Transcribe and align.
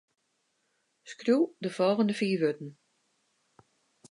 Skriuw 1.11 1.43
de 1.63 1.69
folgjende 1.77 2.15
fiif 2.19 2.39
wurden. 2.43 2.69